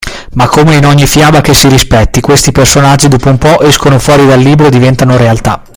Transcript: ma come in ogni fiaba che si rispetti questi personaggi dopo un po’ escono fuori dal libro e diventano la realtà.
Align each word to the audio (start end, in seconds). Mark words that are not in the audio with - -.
ma 0.33 0.47
come 0.47 0.73
in 0.77 0.85
ogni 0.87 1.05
fiaba 1.05 1.41
che 1.41 1.53
si 1.53 1.67
rispetti 1.67 2.21
questi 2.21 2.51
personaggi 2.51 3.07
dopo 3.07 3.29
un 3.29 3.37
po’ 3.37 3.59
escono 3.61 3.99
fuori 3.99 4.25
dal 4.25 4.39
libro 4.39 4.65
e 4.65 4.69
diventano 4.71 5.11
la 5.11 5.17
realtà. 5.17 5.61